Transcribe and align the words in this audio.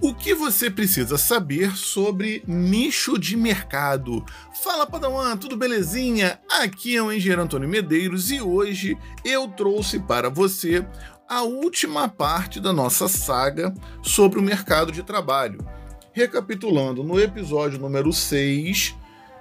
O 0.00 0.14
que 0.14 0.34
você 0.34 0.70
precisa 0.70 1.16
saber 1.16 1.74
sobre 1.74 2.42
nicho 2.46 3.18
de 3.18 3.34
mercado? 3.36 4.24
Fala 4.62 4.86
Padawan, 4.86 5.36
tudo 5.38 5.56
belezinha? 5.56 6.38
Aqui 6.50 6.96
é 6.96 7.02
o 7.02 7.10
engenheiro 7.10 7.42
Antônio 7.42 7.68
Medeiros 7.68 8.30
e 8.30 8.40
hoje 8.42 8.98
eu 9.24 9.48
trouxe 9.48 9.98
para 10.00 10.28
você 10.28 10.86
a 11.26 11.42
última 11.42 12.08
parte 12.08 12.60
da 12.60 12.72
nossa 12.72 13.08
saga 13.08 13.74
sobre 14.02 14.38
o 14.38 14.42
mercado 14.42 14.92
de 14.92 15.02
trabalho. 15.02 15.66
Recapitulando, 16.12 17.02
no 17.02 17.18
episódio 17.18 17.78
número 17.78 18.12
6, 18.12 18.94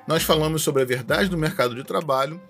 nós 0.07 0.23
falamos 0.23 0.61
sobre 0.61 0.83
a 0.83 0.85
verdade 0.85 1.29
do 1.29 1.37
mercado 1.37 1.75
de 1.75 1.83
trabalho. 1.83 2.41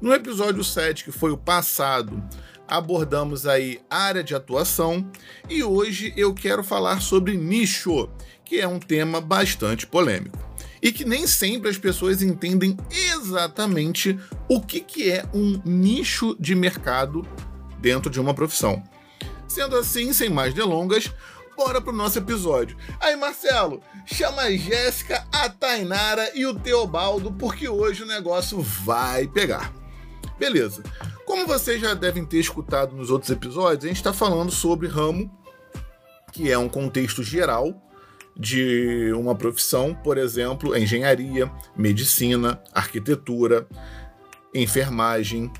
No 0.00 0.12
episódio 0.12 0.62
7, 0.62 1.04
que 1.04 1.12
foi 1.12 1.30
o 1.32 1.38
passado, 1.38 2.22
abordamos 2.68 3.46
aí 3.46 3.80
área 3.90 4.22
de 4.22 4.34
atuação 4.34 5.10
e 5.48 5.64
hoje 5.64 6.12
eu 6.16 6.34
quero 6.34 6.62
falar 6.62 7.00
sobre 7.00 7.36
nicho, 7.36 8.08
que 8.44 8.60
é 8.60 8.68
um 8.68 8.78
tema 8.78 9.20
bastante 9.20 9.86
polêmico 9.86 10.38
e 10.82 10.92
que 10.92 11.04
nem 11.04 11.26
sempre 11.26 11.68
as 11.68 11.78
pessoas 11.78 12.22
entendem 12.22 12.76
exatamente 12.90 14.18
o 14.48 14.60
que, 14.60 14.80
que 14.80 15.10
é 15.10 15.24
um 15.34 15.60
nicho 15.64 16.36
de 16.38 16.54
mercado 16.54 17.26
dentro 17.80 18.10
de 18.10 18.20
uma 18.20 18.34
profissão. 18.34 18.82
Sendo 19.46 19.76
assim, 19.76 20.12
sem 20.12 20.28
mais 20.28 20.54
delongas, 20.54 21.10
bora 21.56 21.80
pro 21.80 21.92
nosso 21.92 22.18
episódio. 22.18 22.76
Aí, 23.00 23.16
Marcelo, 23.16 23.82
chama 24.06 24.42
a 24.42 24.56
Jéssica, 24.56 25.26
a 25.32 25.48
Tainara 25.48 26.30
e 26.34 26.46
o 26.46 26.54
Teobaldo, 26.54 27.32
porque 27.32 27.68
hoje 27.68 28.02
o 28.02 28.06
negócio 28.06 28.60
vai 28.60 29.26
pegar. 29.26 29.72
Beleza. 30.38 30.82
Como 31.24 31.46
vocês 31.46 31.80
já 31.80 31.94
devem 31.94 32.24
ter 32.24 32.38
escutado 32.38 32.94
nos 32.94 33.10
outros 33.10 33.30
episódios, 33.30 33.84
a 33.84 33.88
gente 33.88 33.96
está 33.96 34.12
falando 34.12 34.50
sobre 34.50 34.86
ramo, 34.86 35.30
que 36.32 36.50
é 36.50 36.56
um 36.56 36.68
contexto 36.68 37.22
geral 37.22 37.82
de 38.38 39.12
uma 39.14 39.34
profissão, 39.34 39.94
por 39.94 40.16
exemplo, 40.16 40.76
engenharia, 40.76 41.50
medicina, 41.76 42.62
arquitetura, 42.72 43.66
enfermagem, 44.54 45.50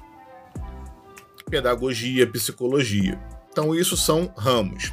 pedagogia, 1.51 2.27
psicologia. 2.27 3.19
Então, 3.51 3.75
isso 3.75 3.97
são 3.97 4.33
ramos. 4.37 4.93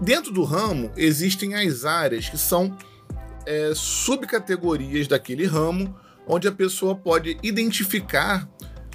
Dentro 0.00 0.32
do 0.32 0.42
ramo, 0.42 0.90
existem 0.96 1.54
as 1.54 1.84
áreas 1.84 2.28
que 2.28 2.36
são 2.36 2.76
é, 3.46 3.72
subcategorias 3.74 5.06
daquele 5.06 5.46
ramo, 5.46 5.96
onde 6.26 6.48
a 6.48 6.52
pessoa 6.52 6.96
pode 6.96 7.38
identificar 7.42 8.48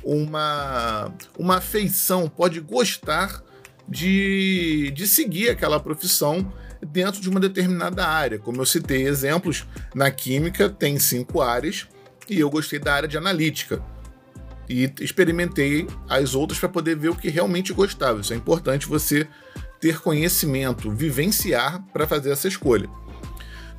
uma, 0.03 1.13
uma 1.37 1.57
afeição, 1.57 2.27
pode 2.27 2.59
gostar 2.59 3.43
de, 3.87 4.91
de 4.95 5.07
seguir 5.07 5.49
aquela 5.49 5.79
profissão 5.79 6.51
dentro 6.81 7.21
de 7.21 7.29
uma 7.29 7.39
determinada 7.39 8.05
área. 8.05 8.39
Como 8.39 8.61
eu 8.61 8.65
citei 8.65 9.07
exemplos, 9.07 9.65
na 9.93 10.09
química 10.09 10.69
tem 10.69 10.97
cinco 10.97 11.41
áreas 11.41 11.87
e 12.29 12.39
eu 12.39 12.49
gostei 12.49 12.79
da 12.79 12.93
área 12.93 13.07
de 13.07 13.17
analítica. 13.17 13.83
E 14.69 14.91
experimentei 15.01 15.87
as 16.07 16.33
outras 16.33 16.59
para 16.59 16.69
poder 16.69 16.95
ver 16.95 17.09
o 17.09 17.15
que 17.15 17.29
realmente 17.29 17.73
gostava. 17.73 18.21
Isso 18.21 18.33
é 18.33 18.37
importante 18.37 18.87
você 18.87 19.27
ter 19.81 19.99
conhecimento, 19.99 20.91
vivenciar 20.91 21.83
para 21.91 22.07
fazer 22.07 22.31
essa 22.31 22.47
escolha. 22.47 22.89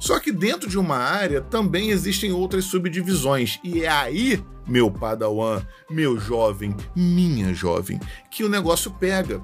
Só 0.02 0.18
que 0.18 0.32
dentro 0.32 0.68
de 0.68 0.76
uma 0.76 0.96
área 0.96 1.40
também 1.40 1.90
existem 1.90 2.32
outras 2.32 2.64
subdivisões, 2.64 3.60
e 3.62 3.84
é 3.84 3.88
aí, 3.88 4.44
meu 4.66 4.90
padawan, 4.90 5.64
meu 5.88 6.18
jovem, 6.18 6.74
minha 6.96 7.54
jovem, 7.54 8.00
que 8.28 8.42
o 8.42 8.48
negócio 8.48 8.90
pega. 8.90 9.40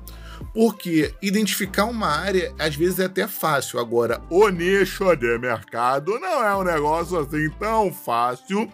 Porque 0.53 1.15
identificar 1.23 1.85
uma 1.85 2.09
área 2.09 2.53
às 2.59 2.75
vezes 2.75 2.99
é 2.99 3.05
até 3.05 3.29
fácil, 3.29 3.79
agora 3.79 4.21
o 4.29 4.49
nicho 4.49 5.15
de 5.15 5.39
mercado 5.39 6.19
não 6.19 6.43
é 6.43 6.57
um 6.57 6.65
negócio 6.65 7.17
assim 7.21 7.49
tão 7.51 7.93
fácil 7.93 8.69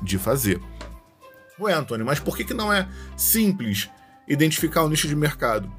de 0.00 0.16
fazer. 0.16 0.58
Ué, 1.60 1.74
Antônio, 1.74 2.06
mas 2.06 2.18
por 2.18 2.38
que, 2.38 2.44
que 2.44 2.54
não 2.54 2.72
é 2.72 2.88
simples 3.18 3.90
identificar 4.26 4.82
o 4.82 4.88
nicho 4.88 5.06
de 5.06 5.14
mercado? 5.14 5.70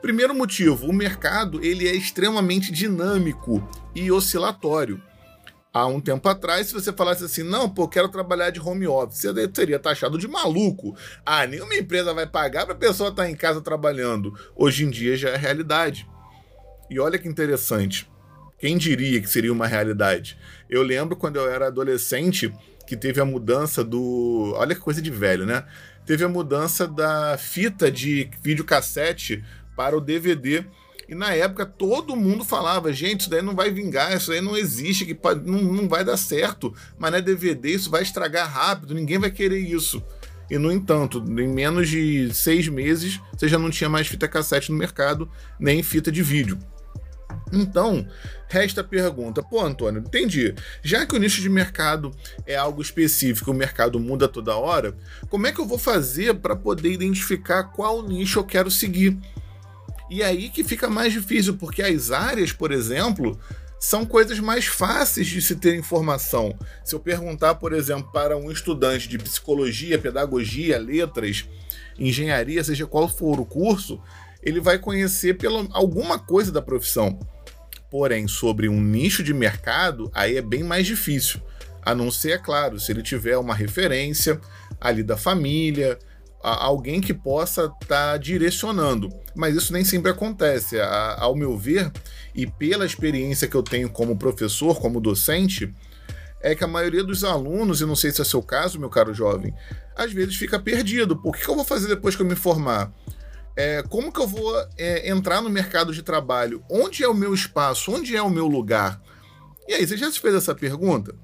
Primeiro 0.00 0.34
motivo, 0.34 0.86
o 0.86 0.92
mercado 0.92 1.64
ele 1.64 1.88
é 1.88 1.94
extremamente 1.94 2.72
dinâmico 2.72 3.66
e 3.94 4.10
oscilatório. 4.10 5.02
Há 5.72 5.86
um 5.86 6.00
tempo 6.00 6.28
atrás, 6.28 6.66
se 6.66 6.72
você 6.72 6.92
falasse 6.92 7.24
assim, 7.24 7.42
não, 7.42 7.68
pô, 7.68 7.86
quero 7.86 8.08
trabalhar 8.08 8.50
de 8.50 8.58
home 8.58 8.86
office, 8.86 9.22
você 9.22 9.50
seria 9.54 9.78
taxado 9.78 10.18
de 10.18 10.26
maluco. 10.26 10.96
Ah, 11.24 11.46
nenhuma 11.46 11.76
empresa 11.76 12.14
vai 12.14 12.26
pagar 12.26 12.64
para 12.64 12.74
a 12.74 12.78
pessoa 12.78 13.10
estar 13.10 13.24
tá 13.24 13.30
em 13.30 13.36
casa 13.36 13.60
trabalhando. 13.60 14.34
Hoje 14.56 14.84
em 14.84 14.90
dia 14.90 15.16
já 15.16 15.28
é 15.28 15.36
realidade. 15.36 16.08
E 16.90 16.98
olha 16.98 17.18
que 17.18 17.28
interessante. 17.28 18.10
Quem 18.58 18.76
diria 18.76 19.20
que 19.20 19.30
seria 19.30 19.52
uma 19.52 19.66
realidade? 19.66 20.38
Eu 20.68 20.82
lembro 20.82 21.14
quando 21.14 21.36
eu 21.36 21.48
era 21.48 21.68
adolescente 21.68 22.52
que 22.86 22.96
teve 22.96 23.20
a 23.20 23.24
mudança 23.24 23.84
do. 23.84 24.54
Olha 24.56 24.74
que 24.74 24.80
coisa 24.80 25.00
de 25.00 25.10
velho, 25.10 25.44
né? 25.44 25.64
Teve 26.06 26.24
a 26.24 26.28
mudança 26.28 26.88
da 26.88 27.36
fita 27.38 27.90
de 27.90 28.30
videocassete 28.42 29.44
para 29.78 29.96
o 29.96 30.00
DVD. 30.00 30.64
E 31.08 31.14
na 31.14 31.32
época 31.32 31.64
todo 31.64 32.16
mundo 32.16 32.44
falava, 32.44 32.92
gente, 32.92 33.20
isso 33.20 33.30
daí 33.30 33.40
não 33.40 33.54
vai 33.54 33.70
vingar, 33.70 34.14
isso 34.14 34.30
daí 34.30 34.40
não 34.40 34.56
existe, 34.56 35.06
que 35.06 35.16
não, 35.44 35.62
não 35.62 35.88
vai 35.88 36.04
dar 36.04 36.16
certo, 36.16 36.74
mas 36.98 37.12
não 37.12 37.18
é 37.18 37.22
DVD, 37.22 37.70
isso 37.70 37.88
vai 37.88 38.02
estragar 38.02 38.52
rápido, 38.52 38.92
ninguém 38.92 39.18
vai 39.18 39.30
querer 39.30 39.60
isso. 39.60 40.02
E 40.50 40.58
no 40.58 40.72
entanto, 40.72 41.18
em 41.18 41.46
menos 41.46 41.88
de 41.88 42.28
seis 42.34 42.66
meses, 42.66 43.20
você 43.32 43.46
já 43.46 43.58
não 43.58 43.70
tinha 43.70 43.88
mais 43.88 44.08
fita 44.08 44.26
cassete 44.26 44.72
no 44.72 44.76
mercado, 44.76 45.30
nem 45.60 45.80
fita 45.80 46.10
de 46.10 46.22
vídeo. 46.22 46.58
Então, 47.52 48.06
resta 48.48 48.80
a 48.80 48.84
pergunta: 48.84 49.42
pô, 49.42 49.64
Antônio, 49.64 50.00
entendi. 50.00 50.54
Já 50.82 51.06
que 51.06 51.14
o 51.14 51.18
nicho 51.18 51.40
de 51.40 51.48
mercado 51.48 52.10
é 52.46 52.56
algo 52.56 52.82
específico, 52.82 53.50
o 53.50 53.54
mercado 53.54 54.00
muda 54.00 54.26
toda 54.26 54.56
hora, 54.56 54.96
como 55.28 55.46
é 55.46 55.52
que 55.52 55.60
eu 55.60 55.66
vou 55.66 55.78
fazer 55.78 56.34
para 56.34 56.56
poder 56.56 56.90
identificar 56.90 57.64
qual 57.64 58.02
nicho 58.02 58.38
eu 58.38 58.44
quero 58.44 58.70
seguir? 58.70 59.16
E 60.10 60.22
aí 60.22 60.48
que 60.48 60.64
fica 60.64 60.88
mais 60.88 61.12
difícil, 61.12 61.54
porque 61.56 61.82
as 61.82 62.10
áreas, 62.10 62.52
por 62.52 62.72
exemplo, 62.72 63.38
são 63.78 64.04
coisas 64.04 64.40
mais 64.40 64.66
fáceis 64.66 65.26
de 65.26 65.40
se 65.40 65.56
ter 65.56 65.76
informação. 65.76 66.56
Se 66.84 66.94
eu 66.94 67.00
perguntar, 67.00 67.56
por 67.56 67.72
exemplo, 67.72 68.10
para 68.12 68.36
um 68.36 68.50
estudante 68.50 69.08
de 69.08 69.18
psicologia, 69.18 69.98
pedagogia, 69.98 70.78
letras, 70.78 71.46
engenharia, 71.98 72.62
seja 72.64 72.86
qual 72.86 73.08
for 73.08 73.38
o 73.38 73.44
curso, 73.44 74.00
ele 74.42 74.60
vai 74.60 74.78
conhecer 74.78 75.36
pela, 75.36 75.66
alguma 75.72 76.18
coisa 76.18 76.50
da 76.50 76.62
profissão. 76.62 77.18
Porém, 77.90 78.26
sobre 78.26 78.68
um 78.68 78.80
nicho 78.80 79.22
de 79.22 79.32
mercado, 79.32 80.10
aí 80.14 80.36
é 80.36 80.42
bem 80.42 80.62
mais 80.62 80.86
difícil. 80.86 81.40
A 81.82 81.94
não 81.94 82.10
ser, 82.10 82.32
é 82.32 82.38
claro, 82.38 82.78
se 82.78 82.92
ele 82.92 83.02
tiver 83.02 83.38
uma 83.38 83.54
referência 83.54 84.40
ali 84.80 85.02
da 85.02 85.16
família, 85.16 85.98
alguém 86.42 87.00
que 87.00 87.12
possa 87.12 87.64
estar 87.82 88.12
tá 88.12 88.16
direcionando. 88.16 89.08
Mas 89.34 89.54
isso 89.54 89.72
nem 89.72 89.84
sempre 89.84 90.10
acontece. 90.10 90.80
A, 90.80 91.16
ao 91.20 91.34
meu 91.34 91.56
ver, 91.56 91.90
e 92.34 92.46
pela 92.46 92.86
experiência 92.86 93.48
que 93.48 93.56
eu 93.56 93.62
tenho 93.62 93.90
como 93.90 94.16
professor, 94.16 94.80
como 94.80 95.00
docente, 95.00 95.74
é 96.40 96.54
que 96.54 96.64
a 96.64 96.68
maioria 96.68 97.02
dos 97.02 97.24
alunos, 97.24 97.80
e 97.80 97.86
não 97.86 97.96
sei 97.96 98.10
se 98.10 98.20
é 98.20 98.24
seu 98.24 98.42
caso, 98.42 98.78
meu 98.78 98.88
caro 98.88 99.12
jovem, 99.12 99.52
às 99.96 100.12
vezes 100.12 100.36
fica 100.36 100.58
perdido. 100.58 101.16
Por 101.16 101.34
que, 101.34 101.44
que 101.44 101.48
eu 101.48 101.56
vou 101.56 101.64
fazer 101.64 101.88
depois 101.88 102.14
que 102.14 102.22
eu 102.22 102.26
me 102.26 102.36
formar? 102.36 102.92
É, 103.56 103.82
como 103.82 104.12
que 104.12 104.20
eu 104.20 104.26
vou 104.26 104.54
é, 104.76 105.10
entrar 105.10 105.42
no 105.42 105.50
mercado 105.50 105.92
de 105.92 106.02
trabalho? 106.02 106.62
Onde 106.70 107.02
é 107.02 107.08
o 107.08 107.14
meu 107.14 107.34
espaço? 107.34 107.90
Onde 107.92 108.16
é 108.16 108.22
o 108.22 108.30
meu 108.30 108.46
lugar? 108.46 109.02
E 109.66 109.74
aí, 109.74 109.86
você 109.86 109.96
já 109.96 110.10
se 110.10 110.20
fez 110.20 110.34
essa 110.34 110.54
pergunta? 110.54 111.14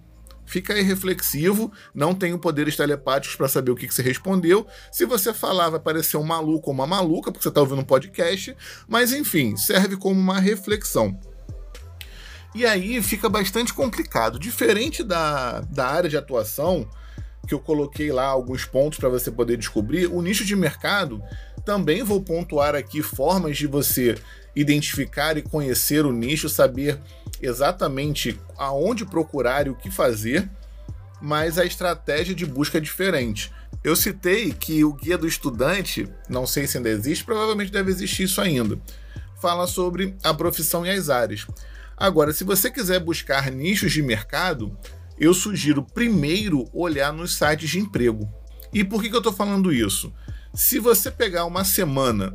Fica 0.46 0.74
aí 0.74 0.82
reflexivo, 0.82 1.72
não 1.94 2.14
tenho 2.14 2.38
poderes 2.38 2.76
telepáticos 2.76 3.36
para 3.36 3.48
saber 3.48 3.70
o 3.70 3.76
que, 3.76 3.88
que, 3.88 3.94
você 3.94 4.02
respondeu. 4.02 4.66
Se 4.92 5.04
você 5.04 5.32
falar, 5.32 5.70
vai 5.70 5.80
parecer 5.80 6.16
um 6.16 6.22
maluco 6.22 6.68
ou 6.68 6.74
uma 6.74 6.86
maluca, 6.86 7.32
porque 7.32 7.42
você 7.42 7.48
está 7.48 7.60
ouvindo 7.60 7.80
um 7.80 7.84
podcast, 7.84 8.54
mas 8.86 9.12
enfim, 9.12 9.56
serve 9.56 9.96
como 9.96 10.20
uma 10.20 10.38
reflexão. 10.38 11.18
E 12.54 12.64
aí 12.64 13.02
fica 13.02 13.28
bastante 13.28 13.74
complicado. 13.74 14.38
Diferente 14.38 15.02
da, 15.02 15.60
da 15.62 15.88
área 15.88 16.08
de 16.08 16.16
atuação, 16.16 16.88
que 17.48 17.54
eu 17.54 17.58
coloquei 17.58 18.12
lá 18.12 18.26
alguns 18.26 18.64
pontos 18.64 18.98
para 18.98 19.08
você 19.08 19.30
poder 19.30 19.56
descobrir, 19.56 20.06
o 20.06 20.22
nicho 20.22 20.44
de 20.44 20.54
mercado 20.54 21.22
também 21.64 22.02
vou 22.02 22.20
pontuar 22.20 22.74
aqui 22.74 23.02
formas 23.02 23.56
de 23.56 23.66
você 23.66 24.16
identificar 24.54 25.36
e 25.36 25.42
conhecer 25.42 26.04
o 26.04 26.12
nicho, 26.12 26.48
saber 26.48 27.00
exatamente 27.44 28.38
aonde 28.56 29.04
procurar 29.04 29.66
e 29.66 29.70
o 29.70 29.74
que 29.74 29.90
fazer, 29.90 30.48
mas 31.20 31.58
a 31.58 31.64
estratégia 31.64 32.34
de 32.34 32.44
busca 32.44 32.78
é 32.78 32.80
diferente. 32.80 33.52
Eu 33.82 33.94
citei 33.94 34.52
que 34.52 34.84
o 34.84 34.92
guia 34.92 35.18
do 35.18 35.26
estudante, 35.26 36.08
não 36.28 36.46
sei 36.46 36.66
se 36.66 36.76
ainda 36.76 36.88
existe, 36.88 37.24
provavelmente 37.24 37.72
deve 37.72 37.90
existir 37.90 38.24
isso 38.24 38.40
ainda, 38.40 38.78
fala 39.40 39.66
sobre 39.66 40.16
a 40.22 40.32
profissão 40.32 40.86
e 40.86 40.90
as 40.90 41.10
áreas. 41.10 41.46
Agora, 41.96 42.32
se 42.32 42.44
você 42.44 42.70
quiser 42.70 42.98
buscar 43.00 43.50
nichos 43.50 43.92
de 43.92 44.02
mercado, 44.02 44.76
eu 45.18 45.32
sugiro 45.32 45.82
primeiro 45.82 46.68
olhar 46.72 47.12
nos 47.12 47.36
sites 47.36 47.70
de 47.70 47.78
emprego. 47.78 48.28
E 48.72 48.82
por 48.82 49.00
que, 49.00 49.08
que 49.08 49.14
eu 49.14 49.18
estou 49.18 49.32
falando 49.32 49.72
isso? 49.72 50.12
Se 50.52 50.78
você 50.78 51.10
pegar 51.10 51.44
uma 51.44 51.64
semana 51.64 52.32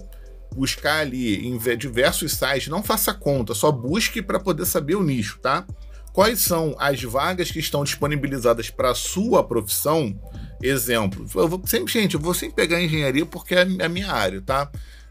buscar 0.55 0.99
ali 1.01 1.47
em 1.47 1.57
diversos 1.77 2.33
sites, 2.33 2.67
não 2.67 2.83
faça 2.83 3.13
conta, 3.13 3.53
só 3.53 3.71
busque 3.71 4.21
para 4.21 4.39
poder 4.39 4.65
saber 4.65 4.95
o 4.95 5.03
nicho, 5.03 5.39
tá? 5.39 5.65
Quais 6.11 6.39
são 6.39 6.75
as 6.79 7.01
vagas 7.03 7.51
que 7.51 7.59
estão 7.59 7.83
disponibilizadas 7.83 8.69
para 8.69 8.91
a 8.91 8.95
sua 8.95 9.43
profissão? 9.43 10.19
Exemplo, 10.61 11.25
eu 11.35 11.47
vou 11.47 11.61
sempre, 11.65 11.93
gente, 11.93 12.15
eu 12.15 12.19
vou 12.19 12.33
sempre 12.33 12.55
pegar 12.55 12.81
engenharia 12.81 13.25
porque 13.25 13.55
é 13.55 13.61
a 13.61 13.89
minha 13.89 14.11
área, 14.11 14.41
tá? 14.41 14.69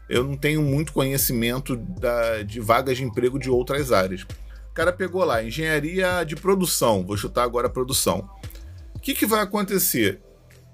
Eu 0.09 0.23
não 0.23 0.35
tenho 0.35 0.61
muito 0.61 0.91
conhecimento 0.91 1.75
da, 1.75 2.43
de 2.43 2.59
vagas 2.59 2.97
de 2.97 3.03
emprego 3.03 3.39
de 3.39 3.49
outras 3.49 3.91
áreas. 3.91 4.21
O 4.69 4.73
cara 4.73 4.91
pegou 4.91 5.23
lá, 5.23 5.43
engenharia 5.43 6.23
de 6.23 6.35
produção, 6.35 7.05
vou 7.05 7.15
chutar 7.15 7.43
agora 7.43 7.69
produção. 7.69 8.29
O 8.95 8.99
que, 8.99 9.13
que 9.13 9.25
vai 9.25 9.41
acontecer? 9.41 10.21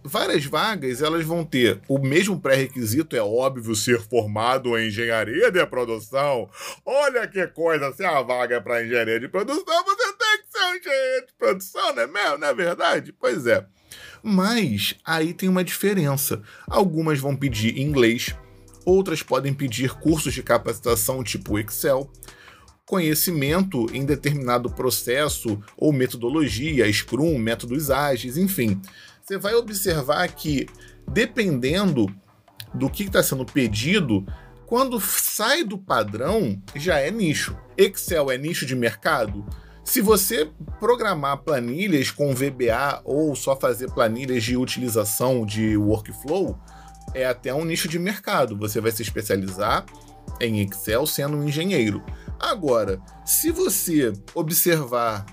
Várias 0.06 0.46
vagas 0.46 1.02
elas 1.02 1.25
vão 1.25 1.44
ter 1.44 1.81
o 1.88 2.00
mesmo 2.00 2.40
pré-requisito, 2.40 3.16
é 3.16 3.22
óbvio, 3.22 3.75
ser 3.75 4.00
formado 4.00 4.78
em 4.78 4.88
engenharia 4.88 5.52
de 5.52 5.66
produção. 5.66 6.50
Olha 6.86 7.28
que 7.28 7.46
coisa, 7.48 7.92
se 7.94 8.04
a 8.04 8.22
vaga 8.22 8.56
é 8.56 8.60
para 8.60 8.84
engenharia 8.84 9.19
de 9.19 9.28
produção, 9.28 9.84
você 9.84 10.13
tem 10.13 10.38
que 10.42 10.57
ser 10.57 10.66
um 10.66 10.75
engenheiro 10.75 11.28
de 11.28 11.34
produção, 11.38 11.96
não 11.96 12.04
é 12.04 12.07
mesmo? 12.07 12.38
Não 12.38 12.48
é 12.48 12.54
verdade? 12.54 13.13
Pois 13.13 13.46
é. 13.48 13.66
Mas 14.22 14.96
aí 15.04 15.34
tem 15.34 15.50
uma 15.50 15.63
diferença. 15.63 16.42
Algumas 16.68 17.19
vão 17.19 17.36
pedir 17.36 17.80
inglês, 17.80 18.36
outras 18.86 19.22
podem 19.22 19.54
pedir 19.54 19.94
cursos 19.96 20.34
de 20.34 20.44
capacitação 20.44 21.24
tipo 21.24 21.60
Excel 21.60 22.10
conhecimento 22.88 23.88
em 23.92 24.06
determinado 24.06 24.69
processo 24.69 25.60
ou 25.75 25.92
metodologia, 25.92 26.92
Scrum, 26.94 27.36
métodos 27.40 27.90
ágeis, 27.90 28.38
enfim 28.38 28.80
você 29.25 29.39
vai 29.39 29.56
observar 29.56 30.27
que, 30.27 30.68
dependendo 31.07 32.06
do 32.72 32.88
que 32.88 33.06
está 33.06 33.24
sendo 33.24 33.44
pedido, 33.44 34.24
quando 34.68 35.01
sai 35.01 35.63
do 35.63 35.80
padrão, 35.80 36.62
já 36.75 37.00
é 37.00 37.10
nicho. 37.10 37.57
Excel 37.75 38.30
é 38.30 38.38
nicho 38.38 38.68
de 38.68 38.75
mercado? 38.75 39.44
Se 39.83 40.00
você 40.00 40.51
programar 40.80 41.39
planilhas 41.39 42.12
com 42.12 42.36
VBA 42.36 43.01
ou 43.04 43.36
só 43.36 43.56
fazer 43.56 43.89
planilhas 43.92 44.44
de 44.44 44.56
utilização 44.56 45.44
de 45.44 45.75
workflow, 45.75 46.60
é 47.16 47.25
até 47.25 47.51
um 47.51 47.66
nicho 47.66 47.88
de 47.88 47.98
mercado. 47.98 48.56
Você 48.57 48.80
vai 48.80 48.92
se 48.92 49.01
especializar 49.01 49.86
em 50.39 50.62
Excel 50.62 51.07
sendo 51.07 51.36
um 51.38 51.48
engenheiro. 51.48 52.04
Agora, 52.39 53.01
se 53.25 53.50
você 53.50 54.13
observar 54.36 55.25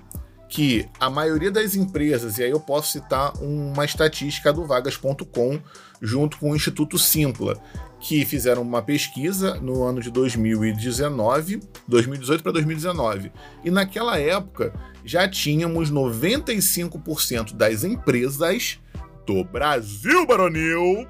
que 0.52 0.86
a 1.00 1.08
maioria 1.08 1.50
das 1.50 1.74
empresas, 1.74 2.36
e 2.36 2.42
aí 2.42 2.50
eu 2.50 2.60
posso 2.60 2.92
citar 2.92 3.32
uma 3.40 3.86
estatística 3.86 4.52
do 4.52 4.66
vagas.com 4.66 5.58
junto 5.98 6.36
com 6.36 6.50
o 6.50 6.54
Instituto 6.54 6.98
Simpla, 6.98 7.56
que 7.98 8.22
fizeram 8.26 8.60
uma 8.60 8.82
pesquisa 8.82 9.54
no 9.54 9.82
ano 9.82 9.98
de 10.02 10.10
2019, 10.10 11.58
2018 11.88 12.42
para 12.42 12.52
2019. 12.52 13.32
E 13.64 13.70
naquela 13.70 14.18
época 14.18 14.74
já 15.02 15.26
tínhamos 15.26 15.90
95% 15.90 17.54
das 17.54 17.82
empresas 17.82 18.78
do 19.26 19.42
Brasil 19.44 20.26
Baronil 20.26 21.08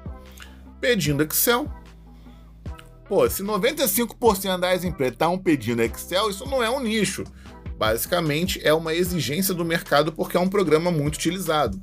pedindo 0.79 1.21
Excel. 1.21 1.69
Pô, 3.09 3.29
se 3.29 3.43
95% 3.43 4.57
das 4.57 4.85
empresas 4.85 5.15
estão 5.15 5.37
pedindo 5.37 5.81
Excel, 5.81 6.29
isso 6.29 6.45
não 6.45 6.63
é 6.63 6.69
um 6.69 6.79
nicho. 6.79 7.25
Basicamente, 7.83 8.61
é 8.63 8.73
uma 8.73 8.93
exigência 8.93 9.53
do 9.53 9.65
mercado 9.65 10.13
porque 10.13 10.37
é 10.37 10.39
um 10.39 10.47
programa 10.47 10.89
muito 10.89 11.15
utilizado. 11.15 11.77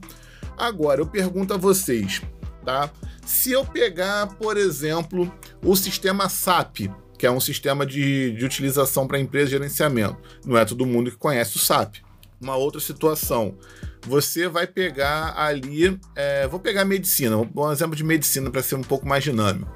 Agora, 0.57 1.03
eu 1.03 1.07
pergunto 1.07 1.53
a 1.53 1.59
vocês, 1.59 2.23
tá? 2.65 2.91
Se 3.27 3.53
eu 3.53 3.67
pegar, 3.67 4.27
por 4.39 4.57
exemplo, 4.57 5.31
o 5.63 5.77
sistema 5.77 6.27
SAP, 6.31 6.89
que 7.19 7.27
é 7.27 7.31
um 7.31 7.39
sistema 7.39 7.85
de, 7.85 8.33
de 8.33 8.43
utilização 8.47 9.07
para 9.07 9.21
empresa 9.21 9.45
de 9.45 9.51
gerenciamento, 9.51 10.17
não 10.43 10.57
é 10.57 10.65
todo 10.65 10.87
mundo 10.87 11.11
que 11.11 11.19
conhece 11.19 11.59
o 11.59 11.61
SAP. 11.61 11.97
Uma 12.41 12.57
outra 12.57 12.81
situação, 12.81 13.59
você 14.07 14.49
vai 14.49 14.67
pegar 14.67 15.35
ali, 15.37 16.01
é, 16.17 16.49
vou 16.49 16.59
pegar 16.59 16.87
medicina, 16.87 17.37
um 17.37 17.71
exemplo 17.71 17.95
de 17.95 18.05
medicina 18.05 18.51
para 18.51 18.63
ser 18.63 18.77
um 18.77 18.83
pouco 18.83 19.07
mais 19.07 19.23
dinâmico. 19.23 19.71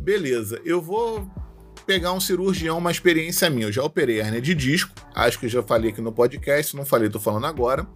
Beleza, 0.00 0.60
eu 0.64 0.80
vou 0.80 1.28
pegar 1.86 2.12
um 2.12 2.20
cirurgião, 2.20 2.78
uma 2.78 2.90
experiência 2.90 3.48
minha. 3.50 3.66
Eu 3.66 3.72
já 3.72 3.82
operei 3.82 4.20
hernia 4.20 4.40
de 4.40 4.54
disco, 4.54 4.92
acho 5.14 5.38
que 5.38 5.48
já 5.48 5.62
falei 5.62 5.90
aqui 5.90 6.00
no 6.00 6.12
podcast, 6.12 6.76
não 6.76 6.84
falei, 6.84 7.08
tô 7.08 7.20
falando 7.20 7.46
agora. 7.46 7.86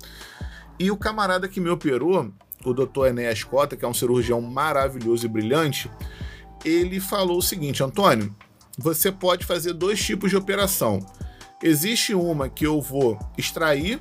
E 0.78 0.90
o 0.90 0.96
camarada 0.96 1.48
que 1.48 1.60
me 1.60 1.70
operou, 1.70 2.32
o 2.64 2.72
Dr. 2.72 3.06
Enéas 3.08 3.42
Cota, 3.42 3.76
que 3.76 3.84
é 3.84 3.88
um 3.88 3.94
cirurgião 3.94 4.40
maravilhoso 4.40 5.26
e 5.26 5.28
brilhante, 5.28 5.90
ele 6.64 7.00
falou 7.00 7.38
o 7.38 7.42
seguinte: 7.42 7.82
Antônio, 7.82 8.34
você 8.76 9.10
pode 9.10 9.44
fazer 9.44 9.72
dois 9.72 10.02
tipos 10.04 10.30
de 10.30 10.36
operação. 10.36 11.00
Existe 11.62 12.14
uma 12.14 12.48
que 12.48 12.66
eu 12.66 12.80
vou 12.80 13.18
extrair 13.36 14.00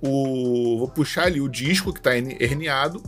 o. 0.00 0.78
vou 0.78 0.88
puxar 0.88 1.24
ali 1.24 1.40
o 1.40 1.48
disco 1.48 1.92
que 1.92 1.98
está 1.98 2.16
herniado. 2.16 3.02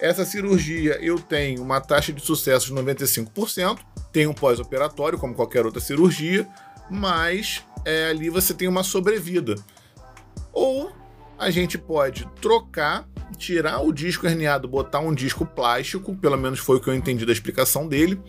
Essa 0.00 0.24
cirurgia 0.24 0.98
eu 1.00 1.18
tenho 1.18 1.62
uma 1.62 1.80
taxa 1.80 2.12
de 2.12 2.20
sucesso 2.20 2.66
de 2.66 2.74
95% 2.74 3.78
tem 4.14 4.28
um 4.28 4.32
pós-operatório, 4.32 5.18
como 5.18 5.34
qualquer 5.34 5.66
outra 5.66 5.80
cirurgia, 5.80 6.46
mas 6.88 7.64
é, 7.84 8.10
ali 8.10 8.30
você 8.30 8.54
tem 8.54 8.68
uma 8.68 8.84
sobrevida. 8.84 9.56
Ou 10.52 10.92
a 11.36 11.50
gente 11.50 11.76
pode 11.76 12.24
trocar, 12.40 13.08
tirar 13.36 13.80
o 13.80 13.92
disco 13.92 14.24
herniado, 14.24 14.68
botar 14.68 15.00
um 15.00 15.12
disco 15.12 15.44
plástico, 15.44 16.14
pelo 16.14 16.38
menos 16.38 16.60
foi 16.60 16.76
o 16.76 16.80
que 16.80 16.88
eu 16.88 16.94
entendi 16.94 17.26
da 17.26 17.32
explicação 17.32 17.88
dele, 17.88 18.22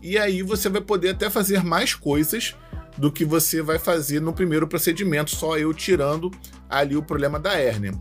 e 0.00 0.16
aí 0.16 0.42
você 0.42 0.68
vai 0.68 0.80
poder 0.80 1.08
até 1.08 1.28
fazer 1.28 1.64
mais 1.64 1.92
coisas 1.92 2.54
do 2.96 3.10
que 3.10 3.24
você 3.24 3.60
vai 3.60 3.80
fazer 3.80 4.20
no 4.20 4.32
primeiro 4.32 4.68
procedimento, 4.68 5.32
só 5.32 5.58
eu 5.58 5.74
tirando 5.74 6.30
ali 6.68 6.96
o 6.96 7.02
problema 7.02 7.40
da 7.40 7.54
hérnia, 7.54 7.94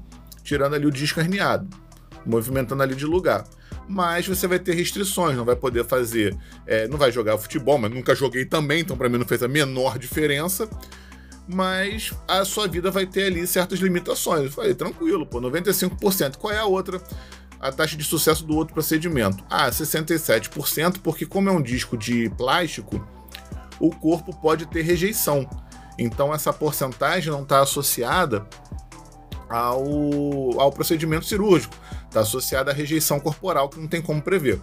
tirando 0.44 0.75
ali 0.75 0.85
o 0.85 0.92
disco 0.92 1.19
herniado, 1.19 1.68
movimentando 2.25 2.83
ali 2.83 2.95
de 2.95 3.06
lugar 3.06 3.45
mas 3.89 4.27
você 4.27 4.45
vai 4.45 4.60
ter 4.60 4.75
restrições, 4.75 5.36
não 5.36 5.44
vai 5.44 5.56
poder 5.56 5.83
fazer, 5.83 6.38
é, 6.68 6.88
não 6.88 6.95
vai 6.95 7.12
jogar 7.12 7.36
futebol, 7.39 7.80
mas 7.80 7.92
nunca 7.92 8.13
joguei 8.13 8.45
também, 8.45 8.81
então 8.81 8.95
para 8.95 9.10
mim 9.10 9.18
não 9.18 9.25
fez 9.25 9.42
a 9.42 9.48
menor 9.48 9.98
diferença. 9.98 10.69
Mas 11.51 12.13
a 12.27 12.45
sua 12.45 12.68
vida 12.68 12.92
vai 12.92 13.07
ter 13.07 13.24
ali 13.24 13.48
certas 13.48 13.80
limitações. 13.80 14.44
Eu 14.44 14.51
falei, 14.51 14.75
tranquilo, 14.75 15.25
pô, 15.25 15.42
95%. 15.42 16.38
Qual 16.38 16.54
é 16.54 16.60
a 16.60 16.66
outra? 16.66 17.01
A 17.60 17.71
taxa 17.71 17.98
de 17.98 18.04
sucesso 18.04 18.45
do 18.45 18.56
outro 18.56 18.75
procedimento? 18.75 19.44
Ah, 19.50 19.68
67%, 19.71 21.00
porque 21.01 21.25
como 21.25 21.50
é 21.50 21.51
um 21.51 21.62
disco 21.62 21.98
de 21.98 22.30
plástico, 22.38 23.04
o 23.80 23.89
corpo 23.89 24.39
pode 24.39 24.68
ter 24.68 24.83
rejeição. 24.83 25.49
Então 25.97 26.31
essa 26.31 26.54
porcentagem 26.54 27.31
não 27.31 27.42
está 27.42 27.61
associada 27.61 28.47
ao, 29.49 30.59
ao 30.59 30.71
procedimento 30.71 31.25
cirúrgico. 31.25 31.75
Está 32.07 32.21
associada 32.21 32.71
à 32.71 32.73
rejeição 32.73 33.19
corporal 33.19 33.69
que 33.69 33.79
não 33.79 33.87
tem 33.87 34.01
como 34.01 34.21
prever. 34.21 34.59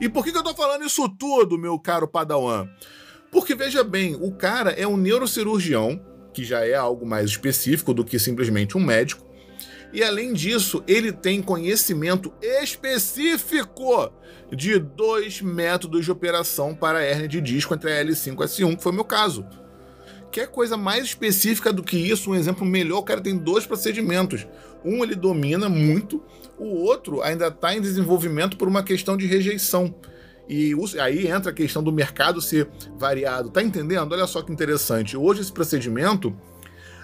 E 0.00 0.08
por 0.08 0.24
que, 0.24 0.30
que 0.30 0.36
eu 0.36 0.42
estou 0.42 0.56
falando 0.56 0.84
isso 0.84 1.08
tudo, 1.08 1.58
meu 1.58 1.78
caro 1.78 2.08
Padawan? 2.08 2.68
Porque 3.30 3.54
veja 3.54 3.84
bem, 3.84 4.16
o 4.20 4.32
cara 4.32 4.70
é 4.70 4.86
um 4.86 4.96
neurocirurgião, 4.96 6.00
que 6.32 6.44
já 6.44 6.66
é 6.66 6.74
algo 6.74 7.06
mais 7.06 7.30
específico 7.30 7.94
do 7.94 8.04
que 8.04 8.18
simplesmente 8.18 8.76
um 8.76 8.80
médico. 8.80 9.24
E 9.92 10.02
além 10.02 10.32
disso, 10.32 10.82
ele 10.86 11.12
tem 11.12 11.42
conhecimento 11.42 12.32
específico 12.40 14.10
de 14.50 14.78
dois 14.78 15.42
métodos 15.42 16.04
de 16.04 16.10
operação 16.10 16.74
para 16.74 17.04
hernia 17.04 17.28
de 17.28 17.40
disco 17.40 17.74
entre 17.74 17.92
a 17.92 18.04
L5 18.04 18.26
e 18.26 18.42
a 18.42 18.46
S1, 18.46 18.76
que 18.76 18.82
foi 18.82 18.92
o 18.92 18.94
meu 18.94 19.04
caso 19.04 19.46
qualquer 20.32 20.48
coisa 20.48 20.78
mais 20.78 21.04
específica 21.04 21.70
do 21.70 21.82
que 21.82 21.94
isso, 21.94 22.30
um 22.30 22.34
exemplo 22.34 22.64
melhor, 22.64 23.00
o 23.00 23.02
cara 23.02 23.20
tem 23.20 23.36
dois 23.36 23.66
procedimentos. 23.66 24.46
Um 24.82 25.04
ele 25.04 25.14
domina 25.14 25.68
muito, 25.68 26.22
o 26.58 26.68
outro 26.84 27.20
ainda 27.20 27.48
está 27.48 27.74
em 27.74 27.82
desenvolvimento 27.82 28.56
por 28.56 28.66
uma 28.66 28.82
questão 28.82 29.14
de 29.14 29.26
rejeição. 29.26 29.94
E 30.48 30.74
aí 30.98 31.28
entra 31.28 31.50
a 31.50 31.54
questão 31.54 31.82
do 31.82 31.92
mercado 31.92 32.40
ser 32.40 32.66
variado. 32.96 33.50
Tá 33.50 33.62
entendendo? 33.62 34.12
Olha 34.12 34.26
só 34.26 34.40
que 34.40 34.50
interessante. 34.50 35.18
Hoje 35.18 35.42
esse 35.42 35.52
procedimento, 35.52 36.34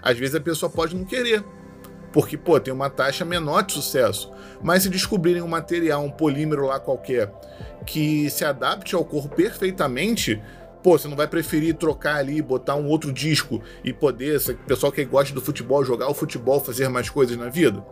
às 0.00 0.18
vezes 0.18 0.35
a 0.35 0.40
pessoa 0.40 0.70
pode 0.70 0.97
não 0.97 1.04
querer. 1.04 1.44
Porque, 2.11 2.38
pô, 2.38 2.58
tem 2.58 2.73
uma 2.73 2.88
taxa 2.88 3.26
menor 3.26 3.62
de 3.62 3.75
sucesso. 3.75 4.32
Mas 4.62 4.85
se 4.85 4.88
descobrirem 4.88 5.42
um 5.42 5.49
material, 5.49 6.02
um 6.02 6.11
polímero 6.11 6.66
lá 6.66 6.80
qualquer, 6.80 7.30
que 7.85 8.30
se 8.30 8.44
adapte 8.44 8.94
ao 8.94 9.04
corpo 9.04 9.28
perfeitamente, 9.37 10.40
Pô, 10.82 10.99
você 10.99 11.08
não 11.08 11.16
vai 11.16 11.26
preferir 11.26 11.75
trocar 11.75 12.16
ali, 12.16 12.40
botar 12.40 12.76
um 12.76 12.87
outro 12.87 13.12
disco 13.12 13.61
e 13.82 13.92
poder, 13.92 14.38
o 14.38 14.54
pessoal 14.66 14.92
que 14.92 15.04
gosta 15.04 15.35
do 15.35 15.40
futebol, 15.40 15.85
jogar 15.85 16.08
o 16.08 16.14
futebol, 16.14 16.61
fazer 16.61 16.88
mais 16.88 17.11
coisas 17.11 17.37
na 17.37 17.49
vida? 17.49 17.85